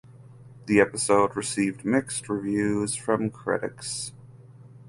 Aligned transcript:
The 0.65 0.81
episode 0.81 1.35
received 1.35 1.85
mixed 1.85 2.27
reviews 2.27 2.95
from 2.95 3.29
critics. 3.29 4.13